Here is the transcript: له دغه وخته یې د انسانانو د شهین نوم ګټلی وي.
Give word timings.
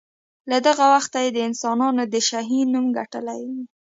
له 0.49 0.57
دغه 0.67 0.85
وخته 0.93 1.17
یې 1.25 1.29
د 1.33 1.39
انسانانو 1.49 2.03
د 2.13 2.15
شهین 2.27 2.67
نوم 2.73 2.87
ګټلی 2.97 3.39
وي. 3.49 3.63